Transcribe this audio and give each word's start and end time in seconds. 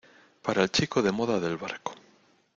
para 0.41 0.63
el 0.63 0.71
chico 0.71 1.03
de 1.03 1.11
moda 1.11 1.39
del 1.39 1.57
barco. 1.57 1.93